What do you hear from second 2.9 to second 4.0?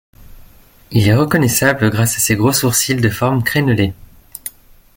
de forme crénelés.